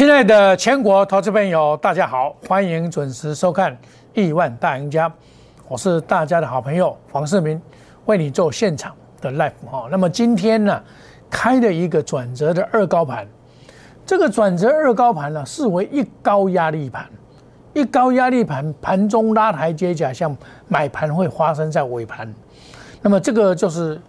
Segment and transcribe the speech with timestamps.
[0.00, 3.70] 亲爱的全国投资朋友，大家好，欢迎准时收看
[4.14, 5.06] 《亿万大赢家》，
[5.68, 7.60] 我是大家的好朋友黄世明，
[8.06, 9.88] 为你做现场的 live 哈。
[9.90, 10.82] 那么今天呢，
[11.28, 13.28] 开了一个转折的二高盘，
[14.06, 17.04] 这个转折二高盘呢，视为一高压力盘，
[17.74, 20.34] 一高压力盘盘中拉台阶假象
[20.66, 22.34] 买盘会发生在尾盘，
[23.02, 24.00] 那么这个就是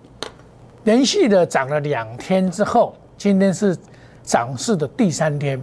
[0.85, 3.77] 连续的涨了两天之后，今天是
[4.23, 5.61] 涨势的第三天。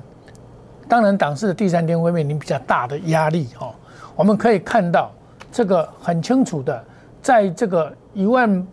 [0.88, 3.74] 当然，涨势的第三天会面临比较大的压力哦。
[4.16, 5.12] 我们可以看到
[5.52, 6.82] 这个很清楚的，
[7.20, 8.66] 在这个一万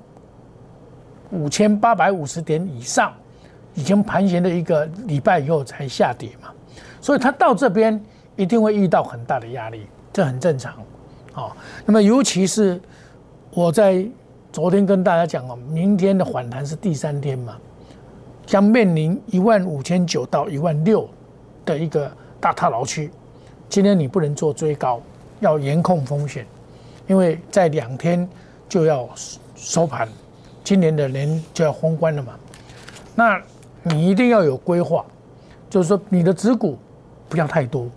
[1.31, 3.11] 五千八百五十点以上，
[3.73, 6.47] 已经盘旋了一个礼拜以后才下跌嘛，
[7.01, 8.01] 所以它到这边
[8.37, 10.73] 一定会遇到很大的压力，这很正常
[11.33, 11.51] 哦。
[11.85, 12.79] 那么，尤其是
[13.51, 14.07] 我在
[14.53, 17.57] 昨天跟大家讲哦，明天的反弹是第三天嘛，
[18.45, 21.09] 将面临一万五千九到一万六。
[21.65, 23.11] 的一个大套牢区，
[23.67, 25.01] 今天你不能做追高，
[25.39, 26.45] 要严控风险，
[27.07, 28.27] 因为在两天
[28.69, 29.09] 就要
[29.55, 30.07] 收盘，
[30.63, 32.33] 今年的年就要封关了嘛。
[33.15, 33.41] 那
[33.83, 35.03] 你一定要有规划，
[35.69, 36.77] 就是说你的子股
[37.27, 37.87] 不要太多，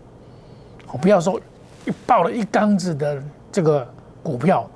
[1.01, 1.41] 不要说
[1.87, 3.87] 一爆了一缸子的这个
[4.23, 4.69] 股票，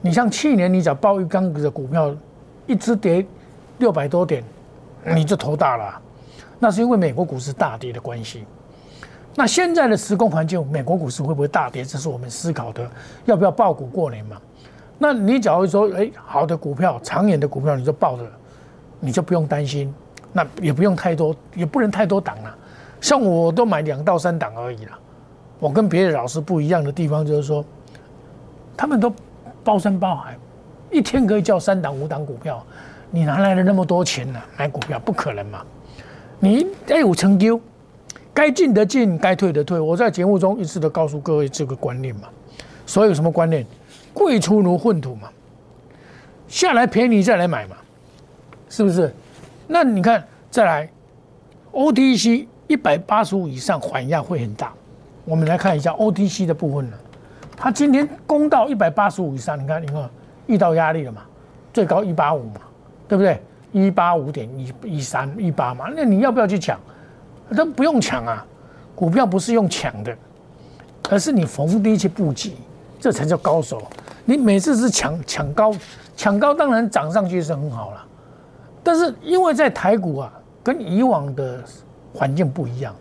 [0.00, 2.14] 你像去年你只要爆一缸子的股票，
[2.66, 3.24] 一只跌
[3.78, 4.42] 六百多点，
[5.14, 6.02] 你就头大了。
[6.58, 8.44] 那是因为美国股市大跌的关系。
[9.34, 11.84] 那现在的时空环境，美国股市会不会大跌？
[11.84, 12.90] 这是我们思考的，
[13.24, 14.36] 要不要爆股过年嘛？
[14.98, 18.24] 那你假如说，哎，好的股票，长远的股票，你就抱着，
[18.98, 19.94] 你就不用担心。
[20.32, 22.54] 那也不用太多，也不能太多档了。
[23.00, 24.98] 像我都买两到三档而已啦。
[25.60, 27.64] 我跟别的老师不一样的地方就是说，
[28.76, 29.12] 他们都
[29.62, 30.36] 包山包海，
[30.90, 32.60] 一天可以叫三档五档股票，
[33.10, 34.40] 你哪来的那么多钱呢？
[34.56, 35.64] 买股票不可能嘛？
[36.40, 37.60] 你要有成就，
[38.32, 39.78] 该进的进，该退的退。
[39.80, 42.28] 我在节目中一直都告诉各位这个观念嘛。
[42.86, 43.66] 所以什么观念？
[44.14, 45.28] 贵出如粪土嘛。
[46.46, 47.76] 下来便宜再来买嘛，
[48.68, 49.12] 是不是？
[49.66, 50.88] 那你看再来
[51.72, 54.72] ，OTC 一百八十五以上缓压会很大。
[55.24, 56.96] 我们来看一下 OTC 的部分呢。
[57.54, 60.08] 它今天攻到一百八十五以上，你看，你看
[60.46, 61.22] 遇到压力了嘛？
[61.72, 62.60] 最高一八五嘛，
[63.06, 63.38] 对不对？
[63.72, 66.78] 一八五点一一三一八嘛，那你要不要去抢？
[67.56, 68.46] 都不用抢啊！
[68.94, 70.14] 股票不是用抢的，
[71.08, 72.52] 而是你逢低去布局，
[73.00, 73.82] 这才叫高手。
[74.24, 75.72] 你每次是抢抢高，
[76.14, 78.04] 抢高当然涨上去是很好了，
[78.82, 81.62] 但是因为在台股啊，跟以往的
[82.12, 82.94] 环境不一样，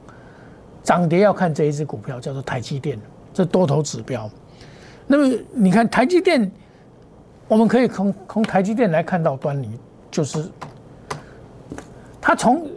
[0.83, 2.97] 涨跌要看这一只股票叫做台积电，
[3.33, 4.29] 这多头指标。
[5.07, 6.49] 那么你看台积电，
[7.49, 9.77] 我们可以从从台积电来看到端倪。
[10.09, 10.49] 就是，
[12.21, 12.67] 它从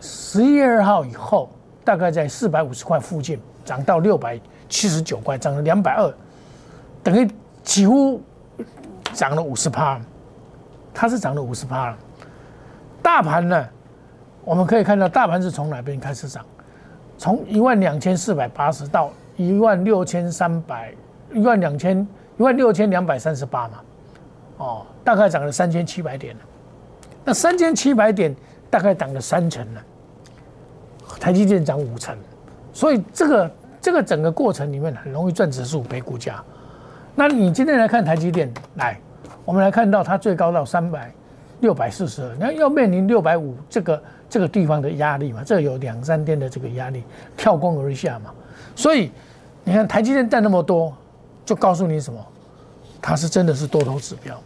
[0.00, 1.50] 十一月二号以后，
[1.84, 6.14] 大概在四百五十块附近涨到六百七十九块，涨了两百二，
[7.02, 7.30] 等于
[7.62, 8.20] 几乎
[9.12, 10.00] 涨了五十趴。
[10.94, 11.98] 它是涨了五十趴了。
[13.02, 13.68] 大盘呢，
[14.44, 16.44] 我们可以看到大盘是从哪边开始涨？
[17.18, 20.94] 从一万两千四百八十到一万六千三百，
[21.32, 22.06] 一万两千
[22.38, 23.74] 一万六千两百三十八嘛，
[24.58, 26.42] 哦，大概涨了三千七百点了。
[27.26, 28.34] 那三千七百点
[28.70, 29.82] 大概涨了三成了，
[31.18, 32.16] 台积电涨五成，
[32.72, 33.50] 所以这个
[33.80, 36.40] 这个整个过程里面很容易赚指数赔股价。
[37.16, 38.96] 那你今天来看台积电，来，
[39.44, 41.12] 我们来看到它最高到三百
[41.60, 45.42] 六百四十二，那要面临六百五这个这个地方的压力嘛？
[45.44, 47.02] 这有两三天的这个压力，
[47.36, 48.32] 跳空而下嘛。
[48.76, 49.10] 所以
[49.64, 50.96] 你看台积电占那么多，
[51.44, 52.24] 就告诉你什么？
[53.02, 54.40] 它是真的是多头指标。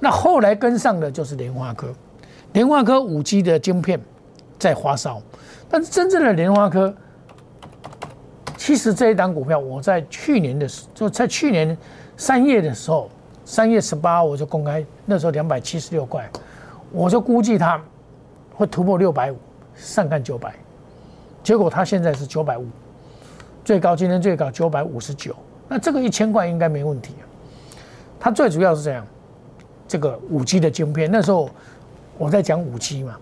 [0.00, 1.88] 那后来跟上的就是联发科，
[2.52, 4.00] 联发科五 G 的晶片
[4.58, 5.20] 在发烧，
[5.68, 6.94] 但是真正的联发科，
[8.56, 11.76] 其实这一档股票，我在去年的时，就在去年
[12.16, 13.10] 三月的时候，
[13.44, 16.30] 三月十八我就公开，那时候两百七十六块，
[16.92, 17.80] 我就估计它
[18.54, 19.36] 会突破六百五，
[19.74, 20.54] 上看九百，
[21.42, 22.66] 结果它现在是九百五，
[23.64, 25.34] 最高今天最高九百五十九，
[25.66, 27.24] 那这个一千块应该没问题啊，
[28.20, 29.04] 它最主要是这样。
[29.88, 31.48] 这个五 G 的晶片，那时候
[32.18, 33.16] 我在讲五 G 嘛，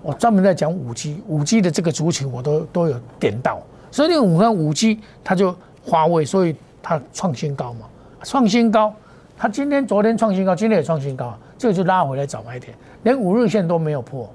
[0.00, 3.60] 我专门在讲五 G，五 G 的这个族群我都都有点到，
[3.90, 5.54] 所以那个五看五 G 它就
[5.84, 7.86] 华为，所以它创新高嘛，
[8.22, 8.94] 创新高，
[9.36, 12.72] 它今天昨天创新高，今天也创新高，这个就拉回来找买点，
[13.02, 14.32] 连五日线都没有破，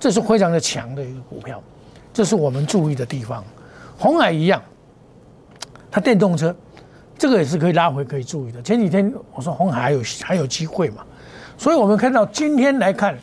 [0.00, 1.62] 这是非常的强的一个股票，
[2.14, 3.44] 这是我们注意的地方。
[3.98, 4.62] 红海一样，
[5.90, 6.56] 它电动车。
[7.18, 8.60] 这个也是可以拉回可以注意的。
[8.62, 11.04] 前几天我说红海还有还有机会嘛，
[11.56, 13.16] 所以我们看到今天来看，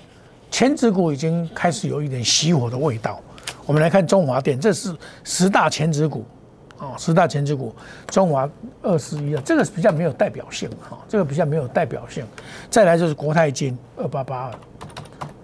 [0.49, 3.19] 前指股已经开始有一点熄火的味道。
[3.65, 4.93] 我们来看中华电，这是
[5.23, 6.25] 十大前指股，
[6.77, 7.73] 啊，十大前指股，
[8.07, 8.49] 中华
[8.81, 12.25] 二十一啊，这个比较没有代表性哈，这个比较没有代表性。
[12.69, 14.51] 再来就是国泰金二八八二，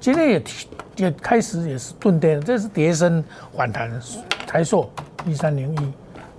[0.02, 0.44] 今天也
[0.98, 3.24] 也开始也是钝跌，这是跌升
[3.56, 3.90] 反弹，
[4.46, 4.92] 台硕
[5.26, 5.94] 一三零一，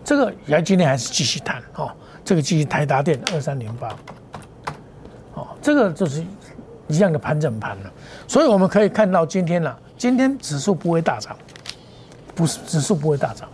[0.04, 1.90] 这个也今天还是继续弹哦，
[2.24, 3.96] 这个继续台达电二三零八，
[5.34, 6.24] 哦，这个就是
[6.88, 7.92] 一样的盘整盘了，
[8.26, 11.36] 所以我们可以看到今天呢，今天指数不会大涨。
[12.32, 13.46] 不是指数不会大涨，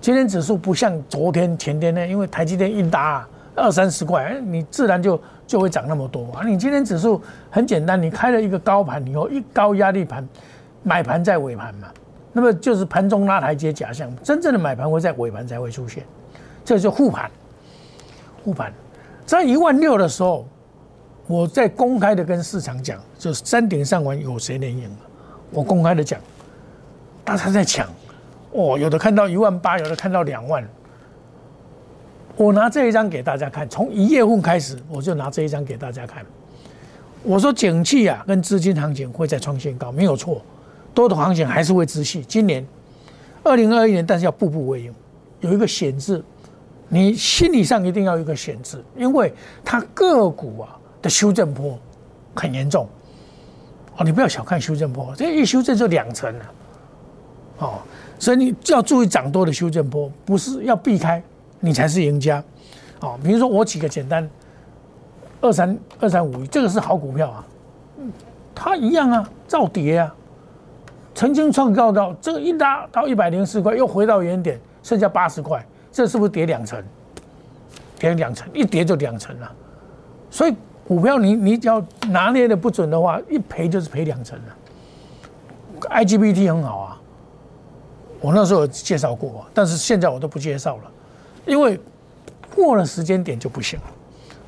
[0.00, 3.24] 今天指数不像昨天前天呢，因为台积电一打
[3.54, 6.42] 二三十块，你自然就就会涨那么多啊。
[6.44, 10.26] 你今天指数很简单，你开了一个高盘以后，一高压力盘，
[10.82, 11.86] 买盘在尾盘嘛，
[12.32, 16.02] 那么就是盘中拉台阶假象，真正的买盘会在尾盘才会出现，
[16.64, 17.30] 这就护盘。
[18.48, 18.72] 护盘
[19.26, 20.48] 在一万六的时候，
[21.26, 24.90] 我在公开的跟市场讲，就是山顶上玩有谁能赢
[25.50, 26.18] 我公开的讲。
[27.26, 27.86] 大家在抢，
[28.52, 30.66] 哦，有的看到一万八，有的看到两万。
[32.36, 36.24] 我拿这一张给大家看，从一月份开始，我就拿这一张给大家看。
[37.22, 40.40] 我说景气啊，跟资金行情会再创新高，没有错。
[40.94, 42.24] 多头行情还是会持续。
[42.24, 42.66] 今年
[43.42, 44.94] 二零二一年，但是要步步为营，
[45.40, 46.24] 有一个险字，
[46.88, 49.32] 你心理上一定要有一个限制，因为
[49.64, 51.78] 它个股啊的修正波
[52.34, 52.88] 很严重。
[53.96, 56.44] 哦，你不要小看修正波，这一修正就两成了。
[57.58, 57.74] 哦，
[58.18, 61.22] 所以你就要注意涨多的修正波，不是要避开，
[61.60, 62.42] 你才是赢家。
[63.00, 64.28] 哦，比如说我举个简单，
[65.40, 67.44] 二三二三五一，这个是好股票啊，
[68.54, 70.14] 它一样啊，照跌啊，
[71.14, 76.82] 曾经创高到这个一拉到一百零四块，又回到原点，剩下八十块，这是不是跌两成？
[77.98, 79.52] 跌两成，一跌就两成了。
[80.30, 80.54] 所以
[80.86, 84.44] 股票你你只要拿捏的不准的话，一赔就是赔两成了。
[85.80, 87.00] IGBT 很好啊。
[88.20, 90.90] 我那时候介绍过，但是现在我都不介绍了，
[91.46, 91.78] 因为
[92.54, 93.86] 过了时间点就不行了。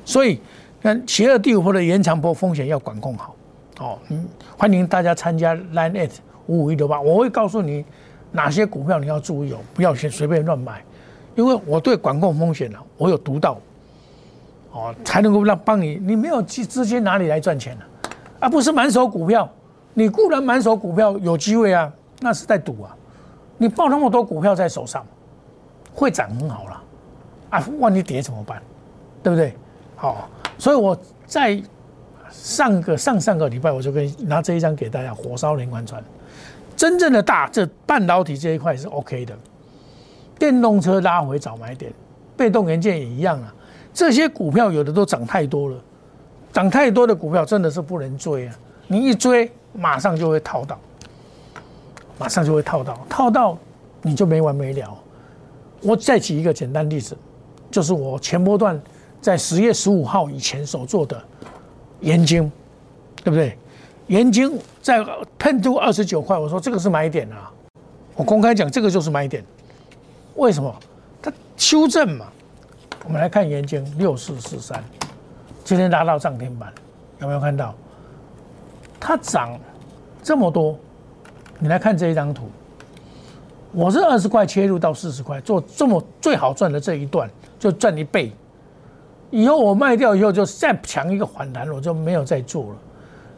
[0.03, 0.41] 所以，
[0.81, 3.35] 看邪恶第五波的延长波风险要管控好。
[3.79, 4.27] 哦，嗯，
[4.57, 6.11] 欢迎大家参加 Line at
[6.47, 7.85] 五五一六八，我会告诉你
[8.31, 10.83] 哪些股票你要注意哦，不要先随便乱买，
[11.35, 13.57] 因为我对管控风险呢，我有独到，
[14.71, 17.85] 哦，才能够让帮你，你没有资资金哪里来赚钱呢？
[18.39, 19.49] 而不是满手股票，
[19.93, 22.95] 你固然满手股票有机会啊，那是在赌啊。
[23.57, 25.05] 你抱那么多股票在手上，
[25.93, 26.83] 会涨很好了，
[27.51, 28.61] 啊，万一跌怎么办？
[29.21, 29.53] 对不对？
[29.95, 30.27] 好，
[30.57, 31.61] 所以我在
[32.31, 36.03] 上个上上个礼拜我就跟拿这一张给大家，火烧连环船，
[36.75, 39.37] 真正的大这半导体这一块是 OK 的，
[40.41, 41.93] 电动车拉回早买点，
[42.35, 43.53] 被动元件也一样啊，
[43.93, 45.77] 这些股票有的都涨太多了，
[46.51, 48.55] 涨太多的股票真的是不能追啊，
[48.87, 50.79] 你一追马上就会套到。
[52.17, 53.55] 马上就会套到，套到
[54.01, 54.97] 你就没完没了。
[55.83, 57.15] 我再举一个简单例子，
[57.69, 58.81] 就是我前波段
[59.21, 61.23] 在十月十五号以前所做的
[61.99, 62.51] 盐金，
[63.23, 63.55] 对不对？
[64.07, 65.05] 盐金在
[65.37, 67.51] 喷出二十九块，我说这个是买点啊。
[68.15, 69.43] 我公开讲，这个就是买点。
[70.35, 70.73] 为什么？
[71.21, 72.27] 它修正嘛。
[73.05, 74.83] 我们来看盐金六四四三，
[75.63, 76.71] 今天拉到涨停板，
[77.19, 77.73] 有没有看到？
[78.99, 79.59] 它涨
[80.21, 80.77] 这么多。
[81.57, 82.49] 你来看这一张图，
[83.71, 87.29] 我是二十块切入到四十块，做这么最好赚的这一段
[87.59, 88.31] 就赚一倍，
[89.29, 92.75] 以后我卖掉以后就再抢一个反弹，我就没有再做了。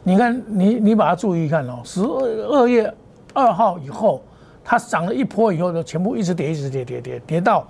[0.02, 2.94] 你看，你你把它注意看哦，十二月
[3.32, 4.22] 二号以后，
[4.64, 7.66] 它涨了一波以后，就全部一直跌，一直跌，跌跌跌到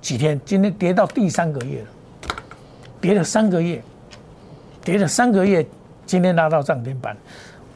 [0.00, 0.40] 几天？
[0.44, 1.86] 今天跌到第三个月了，
[3.00, 3.82] 跌了三个月，
[4.82, 5.64] 跌了三个月，
[6.06, 7.14] 今天拉到涨停板。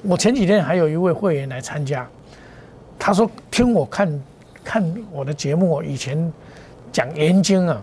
[0.03, 2.09] 我前几天还有一位会员来参加，
[2.99, 4.23] 他说听我看
[4.65, 6.33] 看我的节目，以前
[6.91, 7.83] 讲研经啊，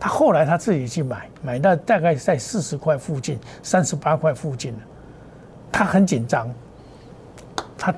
[0.00, 4.74] 他后来他自己去买，买到大概在四十块附近，三十八块附近
[5.70, 6.48] 他很紧张，
[7.76, 7.94] 他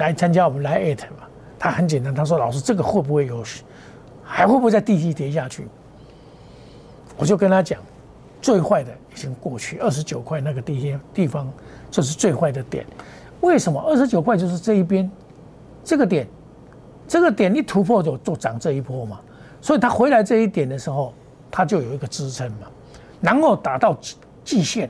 [0.00, 1.22] 来参加我们来艾特嘛，
[1.58, 3.44] 他很简单，他说老师这个会不会有，
[4.24, 5.68] 还会不会在地基跌下去？
[7.16, 7.80] 我就跟他讲，
[8.42, 11.48] 最坏的已经过去，二十九块那个地地方。
[11.90, 12.86] 就是最坏的点，
[13.40, 15.10] 为什么二十九块就是这一边，
[15.82, 16.24] 这个点，
[17.08, 19.20] 这个点一突破就就涨这一波嘛，
[19.60, 21.12] 所以他回来这一点的时候，
[21.50, 22.68] 它就有一个支撑嘛，
[23.20, 23.98] 然后打到
[24.44, 24.88] 季线，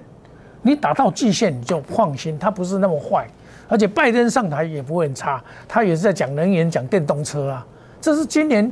[0.61, 3.27] 你打到季线你就放心，它不是那么坏，
[3.71, 7.67] 而且拜登上台也不会很差，他也是在讲能源、讲电动车啊，
[8.01, 8.71] 这是今年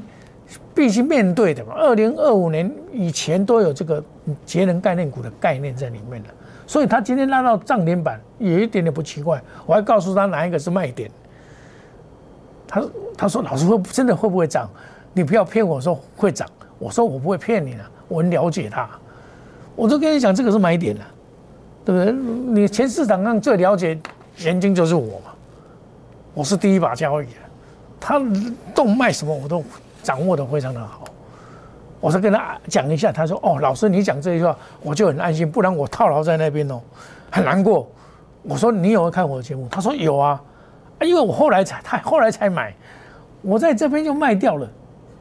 [0.74, 4.02] 必须面对的嘛，二零二五年以前都有这个
[4.44, 6.28] 节能概念股的概念在里面的。
[6.66, 9.40] 所以他今天拉到涨停板，有一点点不奇怪。
[9.64, 11.08] 我还告诉他哪一个是卖点。
[12.66, 12.82] 他
[13.16, 14.68] 他说老师会真的会不会涨？
[15.14, 16.46] 你不要骗我说会涨。
[16.78, 18.88] 我说我不会骗你的，我很了解他。
[19.74, 21.04] 我都跟你讲，这个是买点了，
[21.84, 22.12] 对不对？
[22.12, 23.98] 你全市场上最了解
[24.38, 25.32] 盐金就是我嘛，
[26.34, 27.32] 我是第一把交椅的。
[28.00, 28.20] 他
[28.74, 29.62] 动脉什么我都
[30.02, 31.04] 掌握的非常的好。
[32.00, 36.80] 我是跟他讲一下，他说：“哦，老师你讲这句话，我就很安心，不然我套牢在那边哦，
[37.30, 37.90] 很难过。”
[38.44, 40.40] 我说：“你有没有看我的节目？”他说：“有啊，
[41.00, 42.72] 因为我后来才他后来才买，
[43.42, 44.68] 我在这边就卖掉了，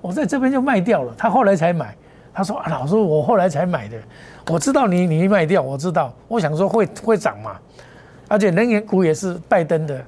[0.02, 1.96] 我在这边就卖掉了，他后来才买。
[2.32, 3.98] 他说：‘啊，老师，我后来才买的，
[4.52, 7.58] 我知道你你卖掉，我知道，我想说会会涨嘛，
[8.28, 10.04] 而且能源股也是拜登的，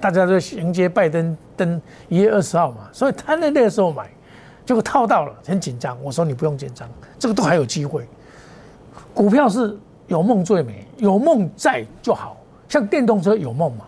[0.00, 4.08] 大家都迎接拜登登一月二十号嘛，所以他在那个时候买。”
[4.66, 5.98] 结果套到了，很紧张。
[6.00, 8.06] 我说你不用紧张，这个都还有机会。
[9.12, 12.36] 股票是有梦最美，有梦在就好。
[12.68, 13.86] 像电动车有梦嘛，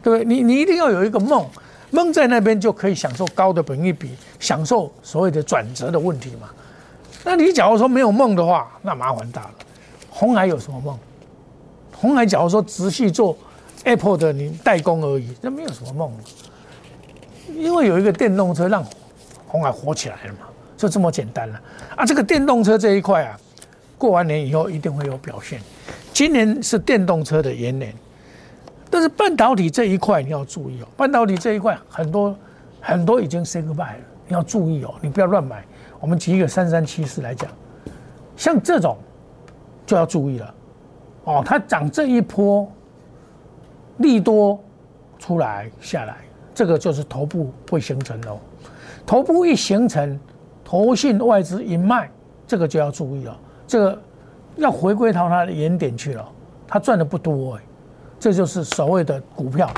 [0.00, 0.24] 对不对？
[0.24, 1.44] 你你一定要有一个梦，
[1.90, 6.48] 梦在那边就可以享受高的本益比，享受所谓的转折的问题嘛。
[7.24, 9.50] 那你假如说没有梦的话，那麻烦大了。
[10.08, 10.96] 红海有什么梦？
[12.02, 13.34] 红海假如说直系做
[13.84, 16.12] Apple 的你代工而已，那没有什么梦。
[17.56, 18.84] 因为有一个电动车让。
[19.46, 20.46] 红海火起来了嘛，
[20.78, 21.60] 就这么简单了
[21.94, 22.06] 啊！
[22.06, 23.38] 这个电动车这一块啊，
[23.98, 25.60] 过完年以后一定会有表现。
[26.10, 27.94] 今年是电动车的元年，
[28.88, 30.88] 但是半导体这一块你要注意哦。
[30.96, 32.34] 半导体这一块很多
[32.80, 35.62] 很多已经 say goodbye 了，你要注意哦，你不要乱买。
[36.00, 37.50] 我们举一个三三七四来讲，
[38.38, 38.96] 像这种
[39.84, 40.54] 就要注意了
[41.24, 41.42] 哦。
[41.44, 42.70] 它涨这一波
[43.98, 44.58] 利多
[45.18, 46.16] 出来下来，
[46.54, 48.38] 这个就是头部会形成哦。
[49.04, 50.18] 头部一形成，
[50.64, 52.10] 头信外资一卖，
[52.46, 53.38] 这个就要注意了。
[53.66, 53.98] 这个
[54.56, 56.28] 要回归到它的原点去了。
[56.66, 57.62] 它赚的不多哎，
[58.18, 59.70] 这就是所谓的股票。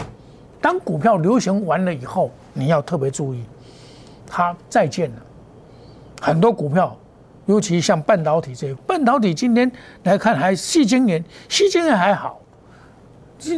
[0.60, 3.44] 当股票流行完了以后，你要特别注意，
[4.26, 5.16] 它再见了。
[6.22, 6.96] 很多股票，
[7.46, 9.70] 尤其像半导体这，半导体今天
[10.04, 12.40] 来看还细晶圆，细晶圆还好，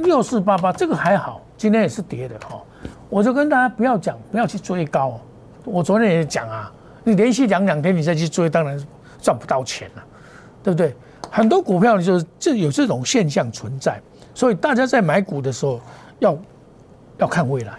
[0.03, 2.61] 六四八八这个还好，今天也是跌的哈。
[3.09, 5.21] 我就跟大家不要讲，不要去追高。
[5.65, 6.73] 我昨天也讲啊，
[7.05, 8.81] 你连续两两天你再去追，当然
[9.21, 10.05] 赚不到钱了，
[10.63, 10.95] 对不对？
[11.31, 14.01] 很多股票就是这有这种现象存在，
[14.35, 15.81] 所以大家在买股的时候
[16.21, 16.37] 要
[17.19, 17.75] 要看未来，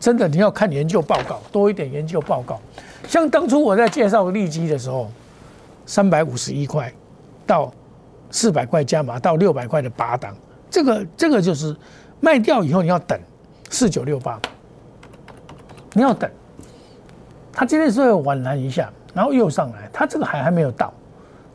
[0.00, 2.60] 真的你要看研究报告多一点研究报告。
[3.06, 5.10] 像当初我在介绍利基的时候，
[5.88, 6.92] 三百五十一块
[7.46, 7.72] 到
[8.30, 10.36] 四百块加码到六百块的八档，
[10.68, 11.74] 这个这个就是
[12.20, 13.18] 卖掉以后你要等
[13.70, 14.38] 四九六八，
[15.94, 16.30] 你要等。
[17.50, 20.92] 它今天是晚来一下，然后又上来，它这个还还没有到，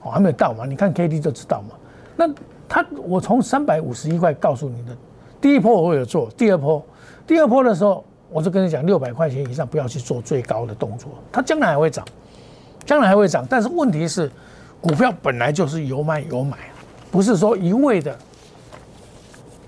[0.02, 0.66] 哦，还没有到嘛？
[0.66, 1.76] 你看 K D 就知道嘛。
[2.16, 2.28] 那
[2.68, 4.98] 它，我从三百五十一块告诉你的，
[5.40, 6.84] 第一波我有做，第二波，
[7.28, 12.04] 第二波的时候，我就跟你讲，六百块钱以上不要去做最高的动作，它将来还会涨，
[12.86, 13.46] 将来还会涨。
[13.50, 14.32] 但是问题是，
[14.82, 16.58] 股票本来就是有买有买，
[17.12, 18.18] 不是说一味的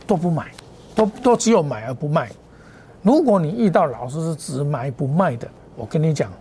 [0.07, 0.51] 都不买，
[0.95, 2.29] 都都只有买而不卖。
[3.01, 5.47] 如果你遇到老师是只买不卖的。
[5.77, 6.31] 我跟你讲，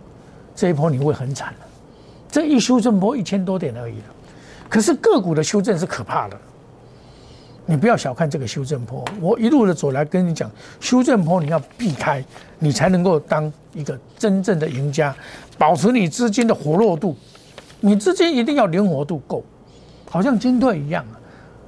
[0.55, 1.65] 这一波你会很惨的。
[2.31, 4.05] 这一修正波一千多点而已了，
[4.69, 6.37] 可是个股的修正是可怕的。
[7.65, 12.23] 你不要小看这个修正波，我一路的走来跟你讲，修正波你要避开，
[12.59, 15.13] 你才能够当一个真正的赢家，
[15.57, 17.15] 保持你资金的活络度。
[17.81, 19.43] 你资金一定要灵活度够，
[20.09, 21.19] 好像军队一样啊。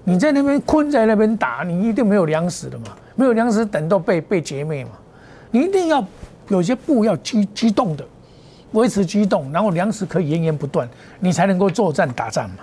[0.03, 4.91] 你在那边困在那边打，你一定没有粮食的嘛，没有粮食等到被被歼灭嘛，
[5.51, 6.05] 你一定要。
[6.49, 8.05] 有些步要机机动的，
[8.71, 10.87] 维持机动，然后粮食可以源源不断，
[11.19, 12.59] 你才能够作战打仗嘛，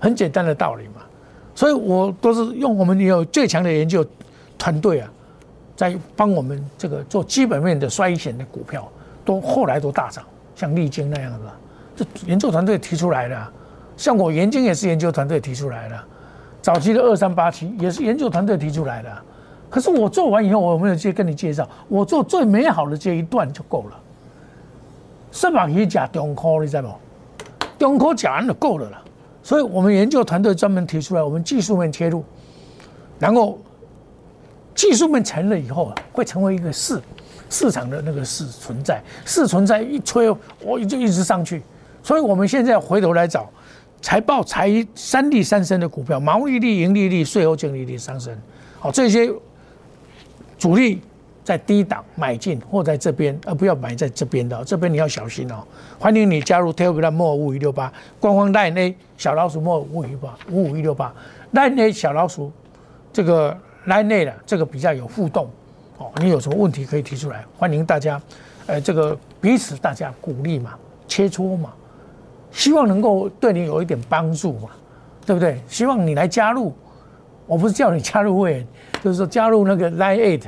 [0.00, 1.02] 很简单的道理嘛。
[1.54, 4.02] 所以我都是用我们有最强的研究
[4.56, 5.12] 团队啊，
[5.76, 8.90] 在帮我们这个做基本面的衰险的股票，
[9.22, 10.24] 都后来都大涨，
[10.56, 11.52] 像利晶那样的，
[11.94, 13.46] 这研究团队提出来的。
[13.96, 15.98] 像我研究也是研究团队提出来的，
[16.60, 19.10] 早期的二三八七也是研究团队提出来的。
[19.70, 24.00] 可是我做完以后，我没有去跟你介绍，我做最美好的这一段就够了。
[25.32, 27.66] 什么可以讲中科，你知道不？
[27.78, 29.02] 中科讲完就够了啦。
[29.42, 32.24] 所以我们研究团队专门提出来，我们技术面切入，
[33.18, 33.58] 然后
[34.74, 37.00] 技术面成了以后，会成为一个市
[37.50, 40.28] 市场的那个市存在，市存在一吹，
[40.60, 41.62] 我就一直上去。
[42.02, 43.48] 所以我们现在回头来找
[44.00, 48.36] 财报财三利三升的股票，毛利率、盈利率、税后净利率上升，
[48.78, 49.32] 好这些。
[50.58, 51.02] 主力
[51.44, 55.62] 在低档买进或在这边，而不要买在这边的，这边你要小心哦。
[55.98, 61.14] 欢迎你加入 Telegram 莫五五一六八官方 Line A 小老鼠莫五五一八五五一六八
[61.52, 62.50] Line A 小老鼠
[63.12, 63.54] 这个
[63.86, 65.50] 代内的这个比较有互动，
[65.98, 68.20] 哦，你有什么问题可以提出来，欢迎大家，
[68.66, 70.74] 呃，这个彼此大家鼓励嘛，
[71.08, 71.72] 切磋嘛，
[72.50, 74.68] 希望能够对你有一点帮助嘛，
[75.24, 75.60] 对不对？
[75.68, 76.74] 希望你来加入，
[77.46, 78.66] 我不是叫你加入会员，
[79.02, 80.42] 就是说加入那个 Line Eight，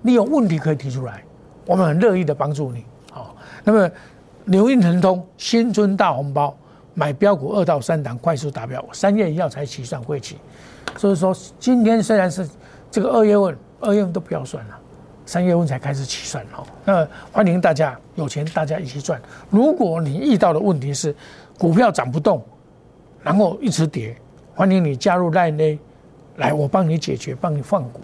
[0.00, 1.24] 你有问题可以提出来，
[1.66, 2.84] 我们很乐意的帮助你。
[3.10, 3.34] 好，
[3.64, 3.90] 那么
[4.44, 6.56] 牛运腾通新春大红包，
[6.94, 10.36] 买标股二到三档快速达标，三月一号才起算会期，
[10.96, 12.48] 所以说今天虽然是
[12.92, 14.78] 这个二月份，二月份都不要算了。
[15.26, 19.20] 三月份才开始起算哈，那欢迎大家有钱大家一起赚。
[19.48, 21.14] 如果你遇到的问题是
[21.58, 22.44] 股票涨不动，
[23.22, 24.14] 然后一直跌，
[24.54, 25.78] 欢迎你加入赖内，
[26.36, 28.00] 来我帮你解决，帮你放股。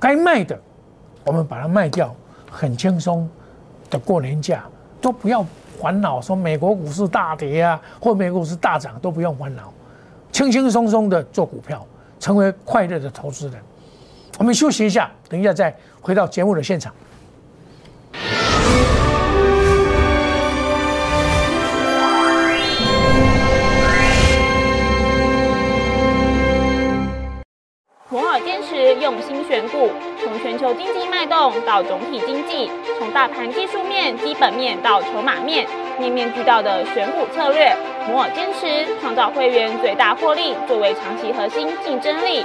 [0.00, 0.58] 该卖的
[1.24, 2.14] 我们把它卖掉，
[2.50, 3.28] 很轻松
[3.90, 4.64] 的过年假，
[5.00, 5.44] 都不要
[5.78, 9.70] 烦恼说美国股市大跌啊，或美国股市大涨都不用烦恼，
[10.32, 11.86] 轻轻松松的做股票，
[12.18, 13.60] 成为快乐的投资人。
[14.38, 16.92] 我们休息一下，等一下再回到节目的现场。
[28.08, 29.90] 摩尔坚持用心选股，
[30.22, 35.66] 从全球经济脉动到总体经济，从大盘技术面、基本面到筹码面，
[35.98, 37.74] 面面俱到的选股策略。
[38.06, 42.44] 摩尔坚持创造会员最大获利，作为长期核心竞争力。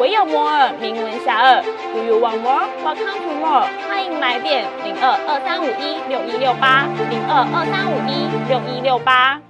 [0.00, 2.66] 唯有摩尔名闻遐迩，Do you want more?
[2.82, 3.68] Welcome to more。
[3.86, 9.40] 欢迎来电零二二三五一六一六八零二二三五一六一六八。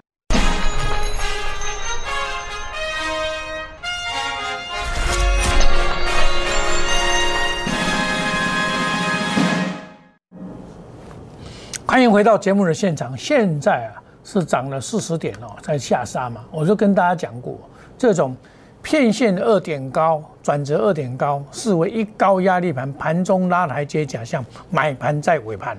[11.86, 13.16] 欢迎回到节目的现场。
[13.16, 16.44] 现在啊是涨了四十点哦，在下杀嘛。
[16.50, 17.58] 我就跟大家讲过，
[17.96, 18.36] 这种。
[18.84, 25.76] 片线二点高，转折二点高，视为一高压力盘，盘中拉台阶假象，买盘在尾盘，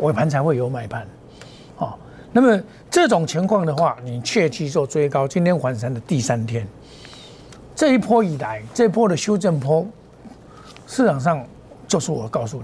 [0.00, 1.04] 尾盘才会有买盘，
[1.78, 1.92] 哦，
[2.30, 5.26] 那么这种情况的话，你切记做追高。
[5.26, 6.64] 今天反弹的第三天，
[7.74, 9.84] 这一波以来，这波的修正波，
[10.86, 11.44] 市场上
[11.88, 12.62] 就是我告诉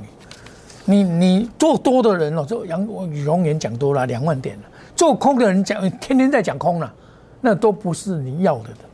[0.86, 4.62] 你，你你做多的人哦，就杨宇龙言讲多了两万点了，
[4.94, 6.94] 做空的人讲天天在讲空了，
[7.40, 8.87] 那都不是你要的的。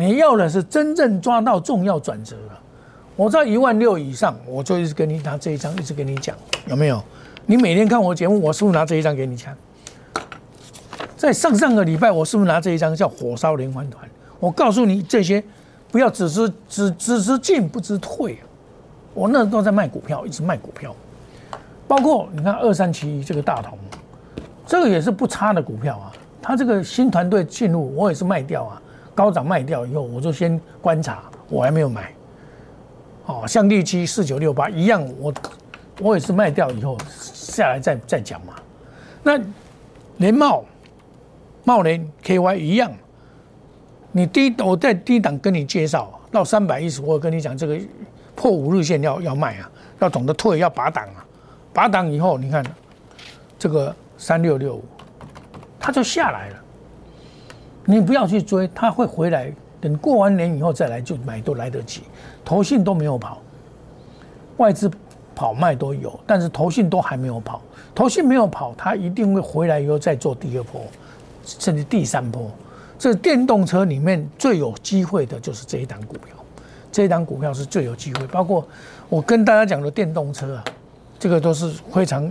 [0.00, 2.58] 你要的是真正抓到重要转折了。
[3.16, 6.34] 我在一万六以上，我就一直跟你拿这一张，一直跟你讲，
[6.66, 7.02] 有没有？
[7.44, 9.54] 你每天看我节目，我是不是拿这一张给你看？
[11.18, 14.08] 在上上个礼拜，我是不是拿这一张叫火烧连环团？
[14.38, 15.44] 我告诉你这些，
[15.90, 18.42] 不要只知只只知进不知退啊。
[19.12, 20.96] 我那都在卖股票，一直卖股票，
[21.86, 23.76] 包括你看二三七这个大同，
[24.66, 26.10] 这个也是不差的股票啊。
[26.40, 28.79] 他这个新团队进入，我也是卖掉啊。
[29.14, 32.12] 高涨卖掉以后，我就先观察，我还没有买。
[33.26, 35.32] 哦，像利基四九六八一样，我
[36.00, 38.54] 我也是卖掉以后下来再再讲嘛。
[39.22, 39.38] 那
[40.16, 40.64] 联茂、
[41.64, 42.90] 茂联 KY 一样，
[44.12, 47.78] 你低我在低档跟你介绍到三百一十，我跟你讲这个
[48.34, 49.70] 破五日线要要卖啊，
[50.00, 51.24] 要懂得退，要拔档啊。
[51.72, 52.64] 拔档以后，你看
[53.58, 54.84] 这个三六六五，
[55.78, 56.56] 它就下来了。
[57.84, 59.52] 你不要去追，它会回来。
[59.80, 62.02] 等过完年以后再来就买都来得及。
[62.44, 63.40] 投信都没有跑，
[64.58, 64.90] 外资
[65.34, 67.62] 跑卖都有，但是投信都还没有跑。
[67.94, 70.82] 投信没有跑，它一定会回来以后再做第二波，
[71.46, 72.50] 甚至第三波。
[72.98, 76.36] 这电动车里面最有机会的就是这一档股票，
[76.92, 78.26] 这一档股票是最有机会。
[78.26, 78.62] 包括
[79.08, 80.64] 我跟大家讲的电动车啊，
[81.18, 82.30] 这个都是非常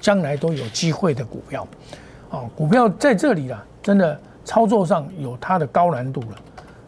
[0.00, 1.66] 将来都有机会的股票。
[2.30, 4.16] 哦，股票在这里了，真的。
[4.44, 6.36] 操作上有它的高难度了，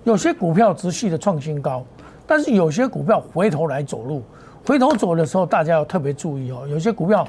[0.04, 1.84] 有些股票持续的创新高，
[2.26, 4.22] 但是有些股票回头来走路，
[4.66, 6.66] 回头走的时候大家要特别注意哦。
[6.68, 7.26] 有些股票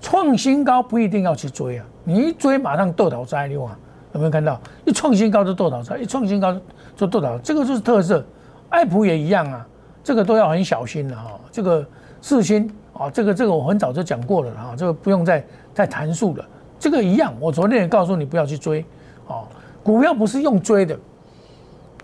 [0.00, 3.78] 创新高不一定要去追啊，你一追马上豆倒栽溜啊，
[4.12, 4.60] 有没有看到？
[4.84, 6.54] 一创新高就豆倒栽，一创新高
[6.96, 8.24] 就豆倒，这个就是特色。
[8.68, 9.66] 爱普也一样啊，
[10.04, 11.38] 这个都要很小心的哈。
[11.50, 11.84] 这个
[12.22, 16.44] 四星啊，这个这个我很早就讲过了哈，这个不用再再谈述了。
[16.78, 18.84] 这个一样，我昨天也告诉你不要去追
[19.26, 19.44] 哦。
[19.82, 20.98] 股票不是用追的，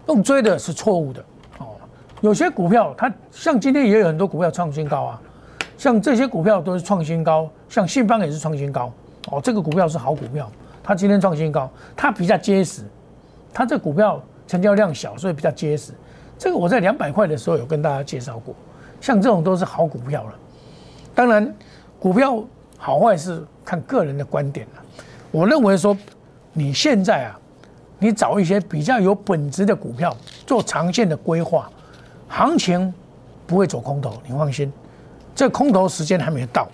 [0.09, 1.25] 用追的是错误的
[1.59, 1.77] 哦。
[2.21, 5.21] 有些股票它像今天也有很多股票创新高啊，
[5.77, 8.93] 像这些股票都是创新高，像信邦也是创新高
[9.31, 10.51] 哦，这个股票是好股票，
[10.83, 12.83] 它今天创新高，它比较结实，
[13.53, 15.93] 它这股票成交量小，所以比较结实。
[16.39, 18.55] 这个我在两百块的时候有跟大家介绍过，
[19.01, 20.35] 像这种都是好股票了。
[21.15, 21.55] 当然，
[21.99, 22.45] 股票
[22.77, 24.83] 好坏是看个人的观点了。
[25.31, 25.97] 我认为说，
[26.53, 27.41] 你现在啊，
[27.99, 30.15] 你找一些比较有本质的股票
[30.47, 31.71] 做长线的规划，
[32.29, 32.93] 行情
[33.47, 34.73] 不会走空头，你放心。
[35.35, 36.69] 这空头时间还没到。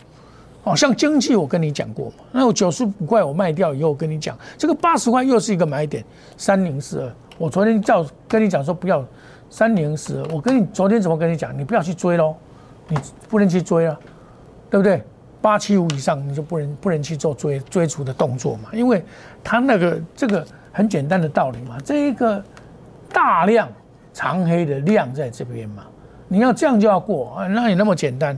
[0.64, 6.04] 哦，像经济我跟你讲过嘛，那我九十五块我卖掉以后跟你讲，这个八十块又是一个买点，
[6.36, 7.12] 三零四二。
[7.36, 9.04] 我昨天叫跟你讲说不要
[9.50, 11.56] 三零四二，我跟你昨天怎么跟你讲？
[11.58, 12.36] 你不要去追喽，
[12.86, 12.96] 你
[13.28, 13.98] 不能去追了，
[14.70, 15.02] 对不对？
[15.40, 19.04] 八七五以上你就不能不能去做追追逐的动作嘛，因为
[19.42, 22.42] 它那个这个很简单的道理嘛，这一个
[23.12, 23.68] 大量
[24.12, 25.84] 长黑的量在这边嘛，
[26.28, 28.36] 你要这样就要过啊，那也那么简单。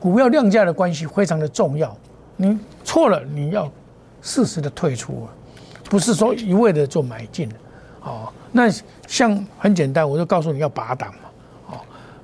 [0.00, 1.96] 股票量价的关系非常的重要，
[2.36, 3.70] 你错了，你要
[4.20, 5.32] 适时的退出啊，
[5.84, 7.48] 不是说一味的做买进
[8.02, 8.70] 哦，那
[9.06, 11.30] 像很简单，我就告诉你要拔档嘛，
[11.68, 11.80] 哦，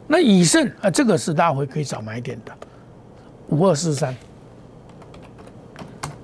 [0.06, 2.52] 那以盛啊，这个是拉回可以找买点的，
[3.48, 4.14] 五二四三，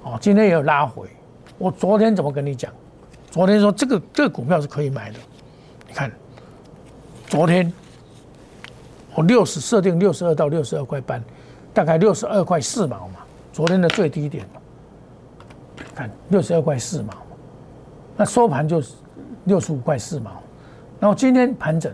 [0.02, 1.08] 哦，今天也有拉回，
[1.56, 2.70] 我昨天怎么跟你讲？
[3.30, 5.18] 昨天说这个这个股票是可以买的，
[5.88, 6.10] 你看，
[7.26, 7.72] 昨天
[9.14, 11.22] 我六十设定六十二到六十二块半。
[11.74, 13.16] 大概六十二块四毛嘛，
[13.52, 14.46] 昨天的最低点，
[15.94, 17.12] 看六十二块四毛，
[18.16, 18.94] 那收盘就是
[19.44, 20.30] 六十五块四毛，
[20.98, 21.92] 然后今天盘整，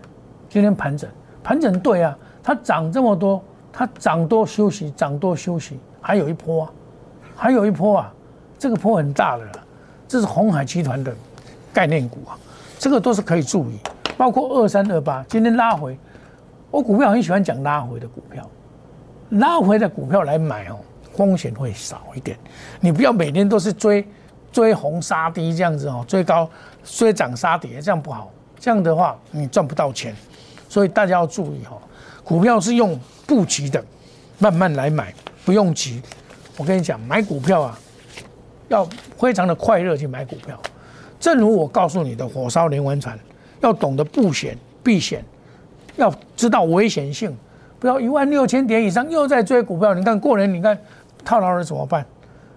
[0.49, 1.11] 今天盘整，
[1.43, 3.43] 盘整对啊，它涨这么多，
[3.73, 6.73] 它涨多休息，涨多休息，还有一波啊，
[7.35, 8.15] 还有一波啊，
[8.61, 9.51] 这个波很大的，
[10.13, 11.11] 这是红海集团的
[11.73, 12.37] 概念股啊，
[12.79, 13.79] 这个都是可以注意，
[14.15, 15.99] 包括二三二八，今天拉回，
[16.71, 18.47] 我股票很喜欢讲拉回的股票。
[19.31, 20.77] 拉回的股票来买哦，
[21.17, 22.39] 风险会少一点。
[22.79, 24.07] 你不要每天都是追
[24.53, 26.47] 追红杀低这样子哦，追高
[26.85, 28.31] 追涨杀跌，这样不好。
[28.61, 30.15] 这样的话你赚不到钱，
[30.69, 31.79] 所以大家要注意哈。
[32.23, 33.83] 股票是用布局的，
[34.39, 36.03] 慢慢来买，不用急。
[36.59, 37.79] 我跟你讲，买股票啊，
[38.73, 40.59] 要非常的快乐去买股票。
[41.21, 43.17] 正如我告诉你的，火烧连环船，
[43.61, 45.23] 要懂得布险避险，
[45.97, 47.37] 要知道危险性。
[47.79, 50.77] 不要一万六千点以上又在追股票，你看过年你看
[51.25, 52.05] 套牢了怎么办？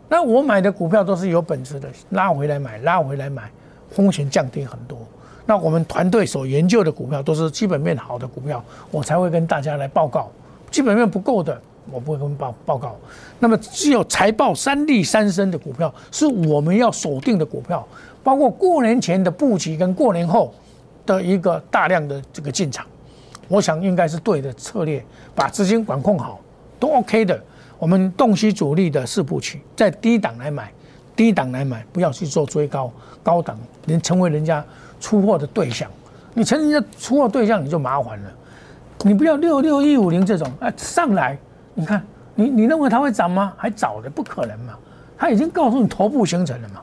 [0.07, 3.51] 那我买的股票都是有本质的，拉回来买，拉回来买，
[3.89, 4.97] 风险降低很多。
[5.45, 10.31] 那我们团队所研究的股票都是基本面好的股票，我才会跟大家来报告。
[10.71, 11.59] 基本面不够的，
[11.91, 12.95] 我不会跟报报告。
[13.39, 17.85] 那么只有财报三利三升的股票是我们要锁定的股票，
[18.23, 20.53] 包括过年前的布局跟过年后
[21.05, 22.85] 的一个大量的这个进场。
[23.47, 25.03] 我想应该是对的策略，
[25.35, 26.39] 把资金管控好，
[26.79, 27.39] 都 OK 的。
[27.77, 30.71] 我们洞悉主力的四部曲，在低档来买，
[31.15, 34.63] 低档来买，不要去做追高，高档能成为人家
[34.99, 35.87] 出货的对象。
[36.33, 38.31] 你成人家出货对象，你就麻烦了。
[39.03, 41.37] 你不要六六一五零这种，哎，上来，
[41.75, 43.53] 你看，你你认为它会涨吗？
[43.55, 44.73] 还早的，不可能嘛。
[45.17, 46.81] 它已经告诉你头部形成了嘛。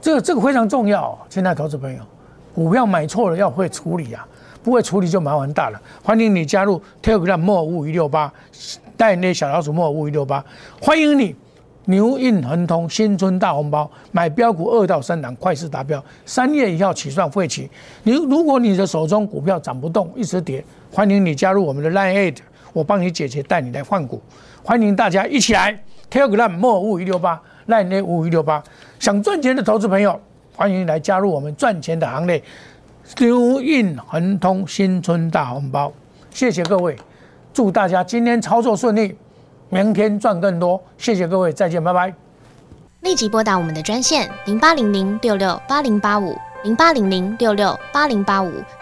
[0.00, 2.02] 这个这个非常重要，亲爱的投资朋友，
[2.54, 4.26] 股票买错了要会处理啊。
[4.60, 5.80] 不会处理就麻烦大了。
[6.02, 8.30] 欢迎你加入 Telegram 莫五五一六八，
[8.96, 10.44] 带那小老鼠莫五五一六八。
[10.82, 11.34] 欢迎你
[11.86, 17.70] 牛印恒通新春大红包，买标股二到三档快速达标，三月一号起算会期。
[18.02, 22.36] 你如果你的手中股票涨不动，一直跌，欢迎你加入我们的 Line Eight，
[22.78, 24.22] 我帮你解决，带你来换股。
[24.62, 25.76] 欢迎大家一起来
[26.08, 28.62] Telegram 莫五五一六八，Line A 五五一六八。
[29.00, 30.20] 想赚钱的投资朋友，
[30.54, 32.40] 欢迎来加入我们赚钱的行列。
[33.18, 35.92] 牛印恒通新春大红包，
[36.30, 36.96] 谢谢各位，
[37.52, 39.16] 祝大家今天操作顺利，
[39.70, 40.80] 明天赚更多。
[40.96, 42.14] 谢谢各位，再见，拜拜。
[43.00, 48.52] 立即拨打我们的专线零八零零六六八零八五零八零零六六八零八五